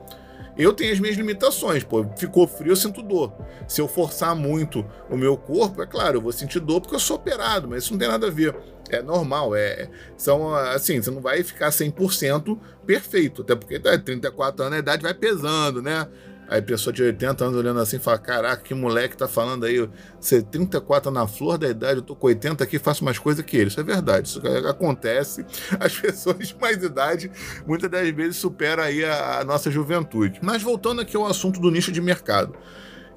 Eu 0.56 0.72
tenho 0.72 0.92
as 0.92 0.98
minhas 0.98 1.16
limitações, 1.16 1.84
pô. 1.84 2.06
Ficou 2.16 2.46
frio, 2.46 2.72
eu 2.72 2.76
sinto 2.76 3.02
dor. 3.02 3.34
Se 3.68 3.80
eu 3.80 3.86
forçar 3.86 4.34
muito 4.34 4.86
o 5.10 5.16
meu 5.16 5.36
corpo, 5.36 5.82
é 5.82 5.86
claro, 5.86 6.16
eu 6.16 6.20
vou 6.22 6.32
sentir 6.32 6.60
dor 6.60 6.80
porque 6.80 6.94
eu 6.94 7.00
sou 7.00 7.16
operado, 7.16 7.68
mas 7.68 7.84
isso 7.84 7.92
não 7.92 7.98
tem 7.98 8.08
nada 8.08 8.28
a 8.28 8.30
ver. 8.30 8.56
É 8.88 9.02
normal, 9.02 9.54
é. 9.54 9.90
São 10.16 10.54
assim, 10.54 11.02
você 11.02 11.10
não 11.10 11.20
vai 11.20 11.42
ficar 11.42 11.68
100% 11.68 12.58
perfeito, 12.86 13.42
até 13.42 13.54
porque 13.54 13.78
tá, 13.78 13.98
34 13.98 14.64
anos 14.64 14.76
a 14.76 14.78
idade 14.78 15.02
vai 15.02 15.12
pesando, 15.12 15.82
né? 15.82 16.08
Aí 16.48 16.62
pessoa 16.62 16.92
de 16.92 17.02
80 17.02 17.44
anos 17.44 17.56
olhando 17.56 17.80
assim 17.80 17.98
fala: 17.98 18.18
Caraca, 18.18 18.62
que 18.62 18.74
moleque 18.74 19.16
tá 19.16 19.26
falando 19.26 19.64
aí. 19.64 19.88
Você 20.20 20.42
34 20.42 21.10
na 21.10 21.26
flor 21.26 21.58
da 21.58 21.68
idade, 21.68 21.96
eu 21.96 22.02
tô 22.02 22.14
com 22.14 22.26
80 22.28 22.62
aqui 22.62 22.78
faço 22.78 23.04
mais 23.04 23.18
coisa 23.18 23.42
que 23.42 23.56
ele. 23.56 23.68
Isso 23.68 23.80
é 23.80 23.82
verdade, 23.82 24.28
isso 24.28 24.40
acontece. 24.68 25.44
As 25.80 25.98
pessoas 25.98 26.48
de 26.48 26.56
mais 26.60 26.82
idade 26.82 27.30
muitas 27.66 27.90
das 27.90 28.08
vezes 28.10 28.36
superam 28.36 28.84
aí 28.84 29.04
a, 29.04 29.40
a 29.40 29.44
nossa 29.44 29.70
juventude. 29.70 30.38
Mas 30.42 30.62
voltando 30.62 31.00
aqui 31.00 31.16
ao 31.16 31.26
assunto 31.26 31.60
do 31.60 31.70
nicho 31.70 31.90
de 31.90 32.00
mercado. 32.00 32.54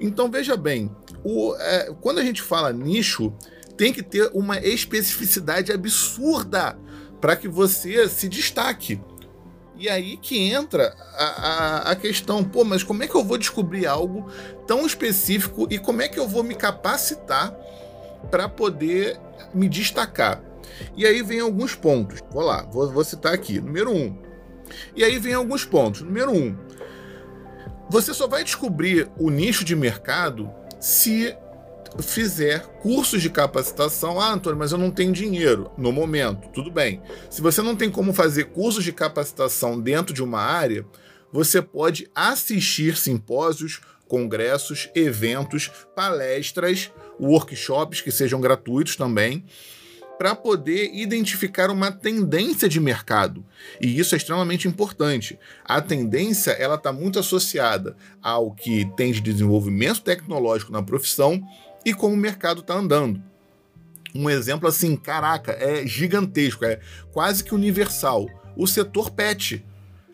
Então 0.00 0.30
veja 0.30 0.56
bem, 0.56 0.90
o, 1.22 1.54
é, 1.56 1.92
quando 2.00 2.18
a 2.18 2.24
gente 2.24 2.40
fala 2.40 2.72
nicho, 2.72 3.32
tem 3.76 3.92
que 3.92 4.02
ter 4.02 4.30
uma 4.32 4.58
especificidade 4.58 5.70
absurda 5.72 6.76
para 7.20 7.36
que 7.36 7.48
você 7.48 8.08
se 8.08 8.28
destaque. 8.28 9.00
E 9.80 9.88
aí 9.88 10.18
que 10.18 10.38
entra 10.38 10.94
a, 11.14 11.24
a, 11.24 11.90
a, 11.92 11.96
questão, 11.96 12.44
pô, 12.44 12.64
mas 12.64 12.82
como 12.82 13.02
é 13.02 13.08
que 13.08 13.14
eu 13.14 13.24
vou 13.24 13.38
descobrir 13.38 13.86
algo 13.86 14.30
tão 14.66 14.84
específico 14.84 15.66
e 15.70 15.78
como 15.78 16.02
é 16.02 16.08
que 16.08 16.20
eu 16.20 16.28
vou 16.28 16.42
me 16.42 16.54
capacitar 16.54 17.50
para 18.30 18.46
poder 18.46 19.18
me 19.54 19.70
destacar? 19.70 20.42
E 20.94 21.06
aí 21.06 21.22
vem 21.22 21.40
alguns 21.40 21.74
pontos. 21.74 22.22
Vou 22.30 22.42
lá, 22.42 22.60
vou, 22.70 22.92
vou 22.92 23.02
citar 23.02 23.32
aqui. 23.32 23.58
Número 23.58 23.90
um. 23.90 24.18
E 24.94 25.02
aí 25.02 25.18
vem 25.18 25.32
alguns 25.32 25.64
pontos. 25.64 26.02
Número 26.02 26.30
um. 26.30 26.54
Você 27.88 28.12
só 28.12 28.28
vai 28.28 28.44
descobrir 28.44 29.10
o 29.18 29.30
nicho 29.30 29.64
de 29.64 29.74
mercado 29.74 30.52
se 30.78 31.34
fizer 31.98 32.66
cursos 32.82 33.20
de 33.20 33.30
capacitação, 33.30 34.20
ah, 34.20 34.32
Antônio, 34.32 34.58
mas 34.58 34.72
eu 34.72 34.78
não 34.78 34.90
tenho 34.90 35.12
dinheiro 35.12 35.70
no 35.76 35.92
momento. 35.92 36.48
Tudo 36.50 36.70
bem. 36.70 37.02
Se 37.28 37.40
você 37.40 37.62
não 37.62 37.74
tem 37.74 37.90
como 37.90 38.12
fazer 38.12 38.44
cursos 38.46 38.84
de 38.84 38.92
capacitação 38.92 39.80
dentro 39.80 40.14
de 40.14 40.22
uma 40.22 40.40
área, 40.40 40.86
você 41.32 41.60
pode 41.60 42.08
assistir 42.14 42.96
simpósios, 42.96 43.80
congressos, 44.08 44.88
eventos, 44.94 45.70
palestras, 45.94 46.90
workshops 47.18 48.00
que 48.00 48.10
sejam 48.10 48.40
gratuitos 48.40 48.96
também, 48.96 49.44
para 50.18 50.34
poder 50.34 50.90
identificar 50.92 51.70
uma 51.70 51.90
tendência 51.90 52.68
de 52.68 52.78
mercado. 52.78 53.42
E 53.80 53.98
isso 53.98 54.14
é 54.14 54.18
extremamente 54.18 54.68
importante. 54.68 55.38
A 55.64 55.80
tendência 55.80 56.50
ela 56.50 56.74
está 56.74 56.92
muito 56.92 57.18
associada 57.18 57.96
ao 58.20 58.50
que 58.50 58.84
tem 58.96 59.12
de 59.12 59.20
desenvolvimento 59.22 60.02
tecnológico 60.02 60.72
na 60.72 60.82
profissão 60.82 61.42
e 61.84 61.94
como 61.94 62.14
o 62.14 62.18
mercado 62.18 62.60
está 62.60 62.74
andando. 62.74 63.22
Um 64.14 64.28
exemplo 64.28 64.68
assim, 64.68 64.96
caraca, 64.96 65.52
é 65.52 65.86
gigantesco, 65.86 66.64
é 66.64 66.80
quase 67.12 67.44
que 67.44 67.54
universal. 67.54 68.26
O 68.56 68.66
setor 68.66 69.10
pet. 69.10 69.64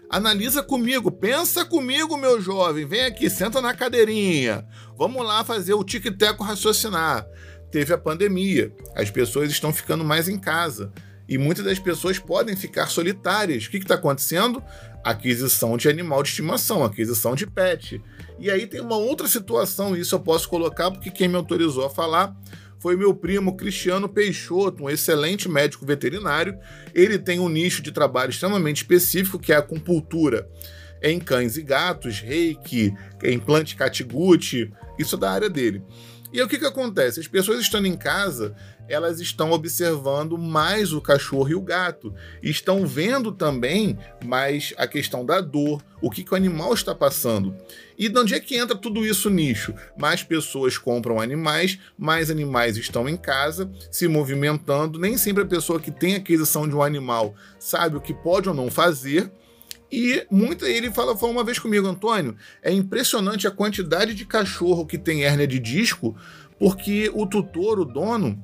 Analisa 0.08 0.62
comigo, 0.62 1.10
pensa 1.10 1.64
comigo, 1.64 2.16
meu 2.16 2.40
jovem. 2.40 2.86
Vem 2.86 3.06
aqui, 3.06 3.28
senta 3.28 3.60
na 3.60 3.74
cadeirinha. 3.74 4.66
Vamos 4.96 5.26
lá 5.26 5.42
fazer 5.42 5.74
o 5.74 5.82
tic-teco 5.82 6.44
raciocinar. 6.44 7.26
Teve 7.72 7.92
a 7.92 7.98
pandemia, 7.98 8.72
as 8.94 9.10
pessoas 9.10 9.50
estão 9.50 9.72
ficando 9.72 10.04
mais 10.04 10.28
em 10.28 10.38
casa 10.38 10.92
e 11.28 11.38
muitas 11.38 11.64
das 11.64 11.78
pessoas 11.78 12.18
podem 12.18 12.56
ficar 12.56 12.86
solitárias. 12.86 13.64
O 13.64 13.70
que 13.70 13.78
está 13.78 13.94
acontecendo? 13.94 14.62
Aquisição 15.04 15.76
de 15.76 15.88
animal 15.88 16.22
de 16.22 16.30
estimação, 16.30 16.84
aquisição 16.84 17.34
de 17.34 17.46
pet. 17.46 18.02
E 18.38 18.50
aí 18.50 18.66
tem 18.66 18.80
uma 18.80 18.96
outra 18.96 19.26
situação, 19.26 19.96
isso 19.96 20.14
eu 20.14 20.20
posso 20.20 20.48
colocar 20.48 20.90
porque 20.90 21.10
quem 21.10 21.28
me 21.28 21.36
autorizou 21.36 21.84
a 21.84 21.90
falar 21.90 22.36
foi 22.78 22.96
meu 22.96 23.14
primo 23.14 23.56
Cristiano 23.56 24.08
Peixoto, 24.08 24.84
um 24.84 24.90
excelente 24.90 25.48
médico 25.48 25.86
veterinário. 25.86 26.58
Ele 26.94 27.18
tem 27.18 27.40
um 27.40 27.48
nicho 27.48 27.82
de 27.82 27.90
trabalho 27.90 28.30
extremamente 28.30 28.78
específico, 28.78 29.38
que 29.38 29.52
é 29.52 29.56
a 29.56 29.60
acupuntura 29.60 30.48
em 31.02 31.18
cães 31.18 31.56
e 31.56 31.62
gatos, 31.62 32.20
reiki, 32.20 32.94
implante 33.24 33.76
catiguti, 33.76 34.72
isso 34.98 35.16
é 35.16 35.18
da 35.18 35.30
área 35.30 35.50
dele. 35.50 35.82
E 36.32 36.38
aí, 36.38 36.44
o 36.44 36.48
que, 36.48 36.58
que 36.58 36.66
acontece? 36.66 37.20
As 37.20 37.28
pessoas 37.28 37.60
estando 37.60 37.86
em 37.86 37.96
casa, 37.96 38.54
elas 38.88 39.20
estão 39.20 39.52
observando 39.52 40.38
mais 40.38 40.92
o 40.92 41.00
cachorro 41.00 41.48
e 41.48 41.54
o 41.54 41.60
gato. 41.60 42.14
Estão 42.42 42.86
vendo 42.86 43.32
também 43.32 43.98
mais 44.24 44.72
a 44.76 44.86
questão 44.86 45.24
da 45.24 45.40
dor, 45.40 45.82
o 46.00 46.10
que, 46.10 46.22
que 46.22 46.32
o 46.32 46.36
animal 46.36 46.72
está 46.72 46.94
passando. 46.94 47.56
E 47.98 48.08
de 48.08 48.18
onde 48.18 48.34
é 48.34 48.40
que 48.40 48.56
entra 48.56 48.76
tudo 48.76 49.04
isso 49.04 49.30
nicho? 49.30 49.74
Mais 49.98 50.22
pessoas 50.22 50.76
compram 50.78 51.20
animais, 51.20 51.78
mais 51.98 52.30
animais 52.30 52.76
estão 52.76 53.08
em 53.08 53.16
casa, 53.16 53.70
se 53.90 54.06
movimentando. 54.06 54.98
Nem 54.98 55.16
sempre 55.16 55.42
a 55.42 55.46
pessoa 55.46 55.80
que 55.80 55.90
tem 55.90 56.14
aquisição 56.14 56.68
de 56.68 56.74
um 56.74 56.82
animal 56.82 57.34
sabe 57.58 57.96
o 57.96 58.00
que 58.00 58.14
pode 58.14 58.48
ou 58.48 58.54
não 58.54 58.70
fazer. 58.70 59.30
E 59.90 60.26
muita 60.30 60.68
ele 60.68 60.90
fala, 60.90 61.16
falou 61.16 61.34
uma 61.34 61.44
vez 61.44 61.58
comigo, 61.58 61.86
Antônio, 61.86 62.36
é 62.62 62.72
impressionante 62.72 63.46
a 63.46 63.52
quantidade 63.52 64.14
de 64.14 64.24
cachorro 64.24 64.84
que 64.84 64.98
tem 64.98 65.24
hérnia 65.24 65.46
de 65.46 65.60
disco, 65.60 66.16
porque 66.58 67.10
o 67.14 67.24
tutor, 67.24 67.78
o 67.78 67.84
dono, 67.84 68.42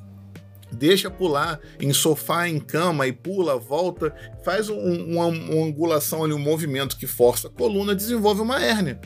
deixa 0.72 1.10
pular 1.10 1.60
em 1.80 1.92
sofá, 1.92 2.48
em 2.48 2.58
cama 2.58 3.06
e 3.06 3.12
pula, 3.12 3.58
volta, 3.58 4.14
faz 4.44 4.68
um, 4.68 4.76
uma, 4.76 5.26
uma 5.26 5.66
angulação 5.66 6.24
ali, 6.24 6.32
um 6.32 6.38
movimento 6.38 6.96
que 6.96 7.06
força 7.06 7.48
a 7.48 7.50
coluna, 7.50 7.94
desenvolve 7.94 8.40
uma 8.40 8.62
hérnia. 8.62 9.00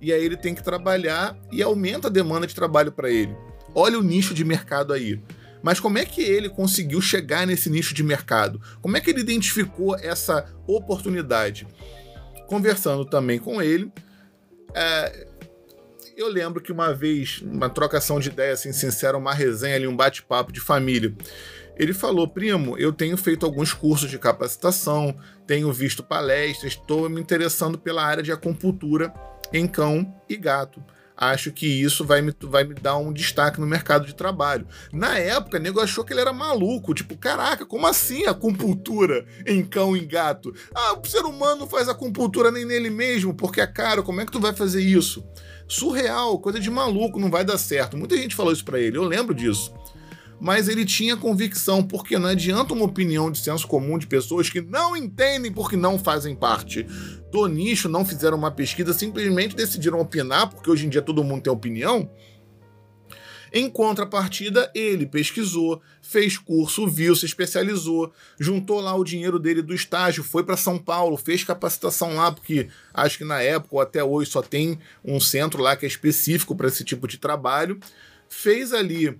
E 0.00 0.12
aí 0.12 0.24
ele 0.24 0.36
tem 0.36 0.54
que 0.54 0.62
trabalhar 0.62 1.36
e 1.52 1.62
aumenta 1.62 2.08
a 2.08 2.10
demanda 2.10 2.46
de 2.46 2.54
trabalho 2.54 2.90
para 2.90 3.10
ele. 3.10 3.36
Olha 3.74 3.98
o 3.98 4.02
nicho 4.02 4.32
de 4.32 4.44
mercado 4.44 4.92
aí. 4.92 5.20
Mas 5.62 5.78
como 5.78 5.98
é 5.98 6.04
que 6.04 6.22
ele 6.22 6.48
conseguiu 6.48 7.00
chegar 7.00 7.46
nesse 7.46 7.68
nicho 7.68 7.94
de 7.94 8.02
mercado? 8.02 8.60
Como 8.80 8.96
é 8.96 9.00
que 9.00 9.10
ele 9.10 9.20
identificou 9.20 9.94
essa 9.96 10.46
oportunidade? 10.66 11.66
Conversando 12.46 13.04
também 13.04 13.38
com 13.38 13.60
ele, 13.60 13.92
é, 14.74 15.28
eu 16.20 16.28
lembro 16.28 16.60
que 16.60 16.70
uma 16.70 16.92
vez, 16.92 17.42
uma 17.42 17.68
trocação 17.68 18.20
de 18.20 18.28
ideias 18.28 18.60
assim, 18.60 18.72
sincera, 18.72 19.16
uma 19.16 19.32
resenha 19.32 19.76
ali, 19.76 19.86
um 19.86 19.96
bate-papo 19.96 20.52
de 20.52 20.60
família, 20.60 21.14
ele 21.76 21.94
falou: 21.94 22.28
primo, 22.28 22.76
eu 22.76 22.92
tenho 22.92 23.16
feito 23.16 23.46
alguns 23.46 23.72
cursos 23.72 24.10
de 24.10 24.18
capacitação, 24.18 25.16
tenho 25.46 25.72
visto 25.72 26.02
palestras, 26.02 26.72
estou 26.72 27.08
me 27.08 27.20
interessando 27.20 27.78
pela 27.78 28.04
área 28.04 28.22
de 28.22 28.30
acupuntura 28.30 29.12
em 29.52 29.66
cão 29.66 30.14
e 30.28 30.36
gato 30.36 30.82
acho 31.20 31.52
que 31.52 31.66
isso 31.66 32.02
vai 32.02 32.22
me, 32.22 32.34
vai 32.44 32.64
me 32.64 32.74
dar 32.74 32.96
um 32.96 33.12
destaque 33.12 33.60
no 33.60 33.66
mercado 33.66 34.06
de 34.06 34.14
trabalho. 34.14 34.66
Na 34.90 35.18
época, 35.18 35.58
o 35.58 35.60
nego 35.60 35.78
achou 35.78 36.02
que 36.02 36.14
ele 36.14 36.22
era 36.22 36.32
maluco. 36.32 36.94
Tipo, 36.94 37.16
caraca, 37.16 37.66
como 37.66 37.86
assim 37.86 38.24
acupuntura 38.24 39.26
em 39.46 39.62
cão 39.62 39.94
e 39.94 40.00
gato? 40.00 40.54
Ah, 40.74 40.98
o 40.98 41.06
ser 41.06 41.26
humano 41.26 41.60
não 41.60 41.68
faz 41.68 41.90
acupuntura 41.90 42.50
nem 42.50 42.64
nele 42.64 42.88
mesmo, 42.88 43.34
porque 43.34 43.60
é 43.60 43.66
caro. 43.66 44.02
Como 44.02 44.22
é 44.22 44.24
que 44.24 44.32
tu 44.32 44.40
vai 44.40 44.54
fazer 44.54 44.80
isso? 44.80 45.22
Surreal, 45.70 46.38
coisa 46.38 46.58
de 46.58 46.68
maluco, 46.68 47.20
não 47.20 47.30
vai 47.30 47.44
dar 47.44 47.56
certo. 47.56 47.96
Muita 47.96 48.16
gente 48.16 48.34
falou 48.34 48.52
isso 48.52 48.64
para 48.64 48.80
ele, 48.80 48.98
eu 48.98 49.04
lembro 49.04 49.32
disso 49.32 49.72
mas 50.40 50.68
ele 50.68 50.86
tinha 50.86 51.16
convicção, 51.16 51.82
porque 51.82 52.18
não 52.18 52.30
adianta 52.30 52.72
uma 52.72 52.86
opinião 52.86 53.30
de 53.30 53.38
senso 53.38 53.68
comum 53.68 53.98
de 53.98 54.06
pessoas 54.06 54.48
que 54.48 54.60
não 54.60 54.96
entendem 54.96 55.52
porque 55.52 55.76
não 55.76 55.98
fazem 55.98 56.34
parte 56.34 56.86
do 57.30 57.46
nicho, 57.46 57.88
não 57.88 58.04
fizeram 58.04 58.38
uma 58.38 58.50
pesquisa, 58.50 58.94
simplesmente 58.94 59.54
decidiram 59.54 60.00
opinar, 60.00 60.48
porque 60.48 60.70
hoje 60.70 60.86
em 60.86 60.88
dia 60.88 61.02
todo 61.02 61.22
mundo 61.22 61.42
tem 61.42 61.52
opinião. 61.52 62.10
Em 63.52 63.68
contrapartida, 63.68 64.70
ele 64.74 65.06
pesquisou, 65.06 65.82
fez 66.00 66.38
curso, 66.38 66.86
viu, 66.86 67.16
se 67.16 67.26
especializou, 67.26 68.12
juntou 68.38 68.80
lá 68.80 68.94
o 68.94 69.04
dinheiro 69.04 69.38
dele 69.38 69.62
do 69.62 69.74
estágio, 69.74 70.22
foi 70.22 70.44
para 70.44 70.56
São 70.56 70.78
Paulo, 70.78 71.16
fez 71.16 71.42
capacitação 71.42 72.14
lá, 72.14 72.30
porque 72.30 72.68
acho 72.94 73.18
que 73.18 73.24
na 73.24 73.40
época 73.42 73.74
ou 73.74 73.80
até 73.80 74.02
hoje 74.04 74.30
só 74.30 74.42
tem 74.42 74.78
um 75.04 75.18
centro 75.18 75.62
lá 75.62 75.76
que 75.76 75.84
é 75.84 75.88
específico 75.88 76.54
para 76.54 76.68
esse 76.68 76.84
tipo 76.84 77.08
de 77.08 77.18
trabalho. 77.18 77.80
Fez 78.28 78.72
ali 78.72 79.18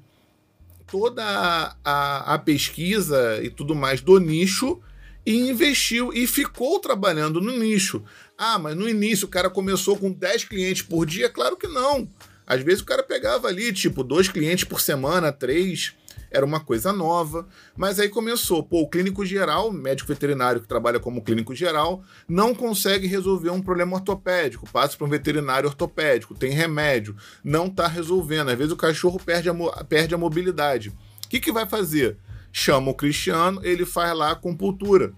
toda 0.86 1.24
a, 1.24 1.76
a, 1.84 2.34
a 2.34 2.38
pesquisa 2.38 3.40
e 3.42 3.50
tudo 3.50 3.74
mais 3.74 4.00
do 4.00 4.18
nicho 4.18 4.80
e 5.24 5.50
investiu 5.50 6.12
e 6.12 6.26
ficou 6.26 6.78
trabalhando 6.80 7.40
no 7.40 7.56
nicho. 7.56 8.02
Ah, 8.36 8.58
mas 8.58 8.76
no 8.76 8.88
início 8.88 9.26
o 9.26 9.30
cara 9.30 9.50
começou 9.50 9.96
com 9.96 10.10
10 10.10 10.44
clientes 10.44 10.82
por 10.82 11.04
dia? 11.06 11.28
Claro 11.28 11.56
que 11.56 11.68
não. 11.68 12.08
Às 12.50 12.62
vezes 12.62 12.80
o 12.80 12.84
cara 12.84 13.04
pegava 13.04 13.46
ali, 13.46 13.72
tipo, 13.72 14.02
dois 14.02 14.26
clientes 14.26 14.64
por 14.64 14.80
semana, 14.80 15.30
três 15.30 15.94
era 16.32 16.44
uma 16.44 16.58
coisa 16.58 16.92
nova, 16.92 17.46
mas 17.76 18.00
aí 18.00 18.08
começou, 18.08 18.60
pô, 18.60 18.80
o 18.80 18.88
clínico 18.88 19.24
geral, 19.24 19.70
médico 19.70 20.08
veterinário 20.08 20.60
que 20.60 20.66
trabalha 20.66 20.98
como 20.98 21.22
clínico 21.22 21.54
geral, 21.54 22.02
não 22.28 22.52
consegue 22.52 23.06
resolver 23.06 23.50
um 23.50 23.62
problema 23.62 23.94
ortopédico, 23.94 24.68
passa 24.68 24.96
para 24.96 25.06
um 25.06 25.10
veterinário 25.10 25.68
ortopédico, 25.68 26.34
tem 26.34 26.50
remédio, 26.50 27.14
não 27.44 27.66
está 27.66 27.86
resolvendo, 27.86 28.48
às 28.48 28.58
vezes 28.58 28.72
o 28.72 28.76
cachorro 28.76 29.20
perde 29.24 29.48
a, 29.48 29.54
perde 29.84 30.12
a 30.12 30.18
mobilidade. 30.18 30.88
O 30.88 31.28
que, 31.28 31.38
que 31.38 31.52
vai 31.52 31.68
fazer? 31.68 32.16
Chama 32.52 32.90
o 32.90 32.94
Cristiano, 32.94 33.60
ele 33.64 33.86
faz 33.86 34.12
lá 34.16 34.32
a 34.32 34.36
compultura. 34.36 35.12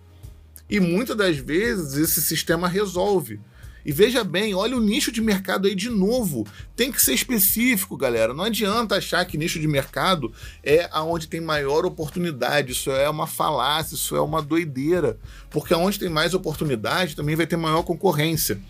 E 0.68 0.78
muitas 0.78 1.16
das 1.16 1.38
vezes 1.38 1.96
esse 1.96 2.20
sistema 2.20 2.68
resolve. 2.68 3.40
E 3.84 3.92
veja 3.92 4.22
bem, 4.22 4.54
olha 4.54 4.76
o 4.76 4.80
nicho 4.80 5.10
de 5.10 5.20
mercado 5.20 5.66
aí 5.66 5.74
de 5.74 5.90
novo. 5.90 6.46
Tem 6.76 6.92
que 6.92 7.02
ser 7.02 7.14
específico, 7.14 7.96
galera. 7.96 8.32
Não 8.32 8.44
adianta 8.44 8.96
achar 8.96 9.24
que 9.24 9.36
nicho 9.36 9.58
de 9.58 9.66
mercado 9.66 10.32
é 10.62 10.88
aonde 10.92 11.28
tem 11.28 11.40
maior 11.40 11.84
oportunidade. 11.84 12.72
Isso 12.72 12.90
é 12.90 13.08
uma 13.08 13.26
falácia, 13.26 13.94
isso 13.94 14.14
é 14.14 14.20
uma 14.20 14.40
doideira. 14.40 15.18
Porque 15.50 15.74
aonde 15.74 15.98
tem 15.98 16.08
mais 16.08 16.34
oportunidade 16.34 17.16
também 17.16 17.34
vai 17.34 17.46
ter 17.46 17.56
maior 17.56 17.82
concorrência. 17.82 18.60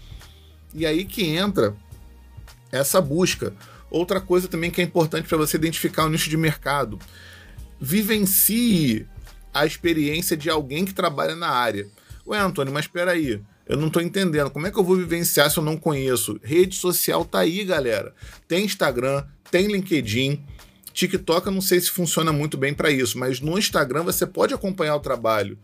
E 0.74 0.86
aí 0.86 1.04
que 1.04 1.24
entra 1.26 1.76
essa 2.70 3.00
busca. 3.00 3.52
Outra 3.90 4.20
coisa 4.20 4.48
também 4.48 4.70
que 4.70 4.80
é 4.80 4.84
importante 4.84 5.28
para 5.28 5.36
você 5.36 5.58
identificar 5.58 6.06
o 6.06 6.08
nicho 6.08 6.30
de 6.30 6.36
mercado. 6.36 6.98
Vivencie 7.78 9.06
a 9.52 9.66
experiência 9.66 10.34
de 10.34 10.48
alguém 10.48 10.84
que 10.86 10.94
trabalha 10.94 11.36
na 11.36 11.50
área. 11.50 11.86
Ué, 12.26 12.38
Antônio, 12.38 12.72
mas 12.72 12.86
espera 12.86 13.10
aí. 13.10 13.42
Eu 13.66 13.76
não 13.76 13.86
estou 13.86 14.02
entendendo. 14.02 14.50
Como 14.50 14.66
é 14.66 14.70
que 14.70 14.78
eu 14.78 14.84
vou 14.84 14.96
vivenciar 14.96 15.50
se 15.50 15.58
eu 15.58 15.62
não 15.62 15.76
conheço? 15.76 16.38
Rede 16.42 16.74
social 16.74 17.24
tá 17.24 17.40
aí, 17.40 17.64
galera. 17.64 18.14
Tem 18.48 18.64
Instagram, 18.64 19.24
tem 19.50 19.66
LinkedIn. 19.66 20.42
TikTok 20.92 21.46
eu 21.46 21.52
não 21.52 21.60
sei 21.60 21.80
se 21.80 21.90
funciona 21.90 22.32
muito 22.32 22.58
bem 22.58 22.74
para 22.74 22.90
isso, 22.90 23.18
mas 23.18 23.40
no 23.40 23.58
Instagram 23.58 24.02
você 24.02 24.26
pode 24.26 24.52
acompanhar 24.52 24.96
o 24.96 25.00
trabalho. 25.00 25.58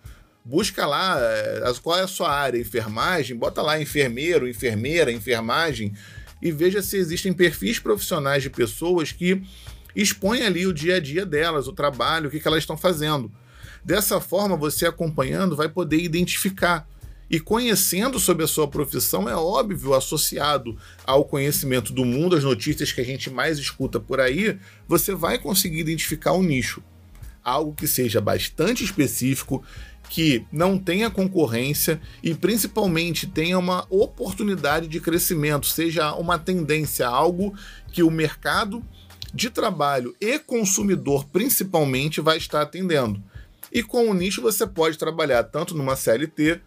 Busca 0.45 0.87
lá 0.87 1.19
é, 1.21 1.73
qual 1.83 1.99
é 1.99 2.03
a 2.03 2.09
sua 2.09 2.31
área, 2.31 2.59
enfermagem, 2.59 3.37
bota 3.37 3.61
lá 3.61 3.81
enfermeiro, 3.81 4.49
enfermeira, 4.49 5.13
enfermagem 5.13 5.93
e 6.41 6.51
veja 6.51 6.81
se 6.81 6.97
existem 6.97 7.33
perfis 7.33 7.79
profissionais 7.79 8.43
de 8.43 8.49
pessoas 8.49 9.13
que 9.13 9.43
expõem 9.95 10.43
ali 10.43 10.67
o 10.67 10.73
dia 10.73 10.97
a 10.97 11.01
dia 11.01 11.27
delas, 11.27 11.69
o 11.69 11.73
trabalho, 11.73 12.29
o 12.29 12.31
que, 12.31 12.41
que 12.41 12.49
elas 12.49 12.61
estão 12.61 12.77
fazendo. 12.77 13.31
Dessa 13.85 14.21
forma, 14.21 14.57
você 14.57 14.87
acompanhando 14.87 15.57
vai 15.57 15.69
poder 15.69 16.01
identificar 16.01 16.89
e 17.31 17.39
conhecendo 17.39 18.19
sobre 18.19 18.45
a 18.45 18.49
sua 18.49 18.67
profissão, 18.67 19.29
é 19.29 19.35
óbvio, 19.37 19.95
associado 19.95 20.77
ao 21.05 21.25
conhecimento 21.25 21.93
do 21.93 22.05
mundo, 22.05 22.37
as 22.37 22.45
notícias 22.45 22.91
que 22.91 23.01
a 23.01 23.05
gente 23.05 23.29
mais 23.29 23.59
escuta 23.59 24.01
por 24.01 24.21
aí, 24.21 24.59
você 24.87 25.15
vai 25.15 25.39
conseguir 25.39 25.81
identificar 25.81 26.33
um 26.33 26.43
nicho. 26.43 26.83
Algo 27.45 27.75
que 27.75 27.87
seja 27.87 28.21
bastante 28.21 28.83
específico, 28.83 29.63
que 30.09 30.45
não 30.51 30.79
tenha 30.79 31.11
concorrência 31.11 32.01
e 32.23 32.35
principalmente 32.35 33.27
tenha 33.27 33.59
uma 33.59 33.87
oportunidade 33.91 34.89
de 34.89 35.01
crescimento, 35.01 35.67
seja 35.67 36.15
uma 36.15 36.39
tendência, 36.39 37.07
algo 37.07 37.55
que 37.93 38.03
o 38.03 38.11
mercado 38.11 38.83
de 39.35 39.51
trabalho 39.51 40.17
e 40.19 40.39
consumidor 40.39 41.27
principalmente 41.27 42.23
vai 42.23 42.39
estar 42.39 42.63
atendendo. 42.63 43.23
E 43.71 43.83
com 43.83 44.09
o 44.09 44.15
nicho 44.15 44.41
você 44.41 44.67
pode 44.67 44.97
trabalhar 44.97 45.45
tanto 45.45 45.77
numa 45.77 45.95
CLT 45.95 46.61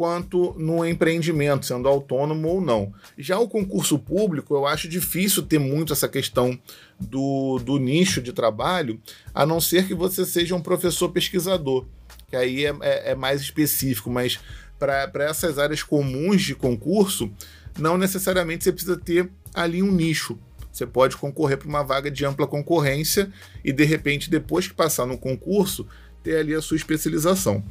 quanto 0.00 0.54
no 0.56 0.82
empreendimento, 0.82 1.66
sendo 1.66 1.86
autônomo 1.86 2.48
ou 2.48 2.58
não. 2.58 2.90
Já 3.18 3.38
o 3.38 3.46
concurso 3.46 3.98
público, 3.98 4.54
eu 4.54 4.66
acho 4.66 4.88
difícil 4.88 5.42
ter 5.42 5.58
muito 5.58 5.92
essa 5.92 6.08
questão 6.08 6.58
do, 6.98 7.58
do 7.58 7.78
nicho 7.78 8.22
de 8.22 8.32
trabalho, 8.32 8.98
a 9.34 9.44
não 9.44 9.60
ser 9.60 9.86
que 9.86 9.92
você 9.92 10.24
seja 10.24 10.56
um 10.56 10.62
professor 10.62 11.10
pesquisador, 11.10 11.84
que 12.30 12.34
aí 12.34 12.64
é, 12.64 12.74
é, 12.80 13.10
é 13.10 13.14
mais 13.14 13.42
específico, 13.42 14.08
mas 14.08 14.40
para 14.78 15.10
essas 15.16 15.58
áreas 15.58 15.82
comuns 15.82 16.40
de 16.40 16.54
concurso, 16.54 17.30
não 17.78 17.98
necessariamente 17.98 18.64
você 18.64 18.72
precisa 18.72 18.96
ter 18.96 19.30
ali 19.52 19.82
um 19.82 19.92
nicho. 19.92 20.38
Você 20.72 20.86
pode 20.86 21.14
concorrer 21.18 21.58
para 21.58 21.68
uma 21.68 21.84
vaga 21.84 22.10
de 22.10 22.24
ampla 22.24 22.46
concorrência 22.46 23.30
e, 23.62 23.70
de 23.70 23.84
repente, 23.84 24.30
depois 24.30 24.66
que 24.66 24.72
passar 24.72 25.04
no 25.04 25.18
concurso, 25.18 25.86
ter 26.22 26.38
ali 26.38 26.54
a 26.54 26.62
sua 26.62 26.78
especialização. 26.78 27.62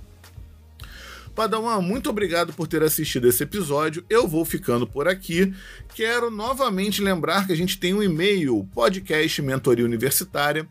Padawan, 1.39 1.79
muito 1.79 2.10
obrigado 2.10 2.51
por 2.51 2.67
ter 2.67 2.84
assistido 2.84 3.25
esse 3.25 3.43
episódio. 3.43 4.03
Eu 4.10 4.27
vou 4.27 4.43
ficando 4.43 4.86
por 4.86 5.08
aqui. 5.08 5.53
Quero 5.96 6.29
novamente 6.29 7.01
lembrar 7.01 7.48
que 7.48 7.53
a 7.53 7.55
gente 7.55 7.79
tem 7.79 7.93
um 7.93 8.03
e-mail, 8.03 8.67
podcast 8.74 9.41
mentoria 9.41 9.86
universitária, 9.86 10.67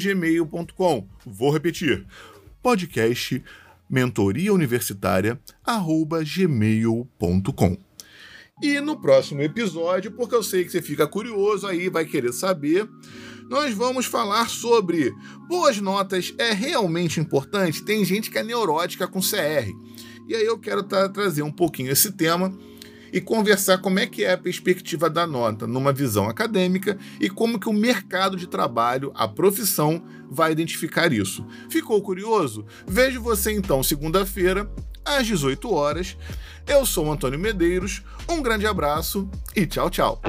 gmail.com. 0.00 1.08
Vou 1.26 1.50
repetir, 1.50 2.06
podcast 2.62 3.42
mentoria 3.88 4.54
universitária, 4.54 5.40
gmail.com. 6.24 7.76
E 8.62 8.78
no 8.78 8.96
próximo 8.96 9.42
episódio, 9.42 10.12
porque 10.12 10.36
eu 10.36 10.44
sei 10.44 10.64
que 10.64 10.70
você 10.70 10.80
fica 10.80 11.04
curioso 11.08 11.66
aí, 11.66 11.88
vai 11.88 12.04
querer 12.04 12.32
saber, 12.32 12.88
nós 13.50 13.74
vamos 13.74 14.06
falar 14.06 14.48
sobre 14.48 15.12
boas 15.48 15.80
notas 15.80 16.32
é 16.38 16.52
realmente 16.52 17.18
importante? 17.18 17.82
Tem 17.82 18.04
gente 18.04 18.30
que 18.30 18.38
é 18.38 18.44
neurótica 18.44 19.08
com 19.08 19.20
CR. 19.20 19.68
E 20.28 20.36
aí 20.36 20.46
eu 20.46 20.56
quero 20.56 20.84
tra 20.84 21.08
trazer 21.08 21.42
um 21.42 21.50
pouquinho 21.50 21.90
esse 21.90 22.12
tema 22.12 22.56
e 23.12 23.20
conversar 23.20 23.78
como 23.78 23.98
é 23.98 24.06
que 24.06 24.22
é 24.22 24.34
a 24.34 24.38
perspectiva 24.38 25.10
da 25.10 25.26
nota 25.26 25.66
numa 25.66 25.92
visão 25.92 26.28
acadêmica 26.28 26.96
e 27.20 27.28
como 27.28 27.58
que 27.58 27.68
o 27.68 27.72
mercado 27.72 28.36
de 28.36 28.46
trabalho, 28.46 29.10
a 29.16 29.26
profissão, 29.26 30.00
vai 30.30 30.52
identificar 30.52 31.12
isso. 31.12 31.44
Ficou 31.68 32.00
curioso? 32.00 32.64
Vejo 32.86 33.20
você 33.20 33.50
então 33.50 33.82
segunda-feira 33.82 34.70
às 35.04 35.26
18 35.26 35.74
horas. 35.74 36.16
Eu 36.68 36.86
sou 36.86 37.10
Antônio 37.10 37.36
Medeiros, 37.36 38.00
um 38.28 38.40
grande 38.40 38.64
abraço 38.64 39.28
e 39.56 39.66
tchau, 39.66 39.90
tchau. 39.90 40.22